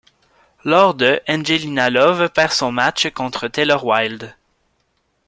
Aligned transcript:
Lors 0.63 0.95
de', 0.95 1.21
Angelina 1.29 1.91
Love 1.91 2.31
perd 2.31 2.53
son 2.53 2.71
match 2.71 3.13
contre 3.13 3.47
Taylor 3.47 3.85
Wilde. 3.85 4.35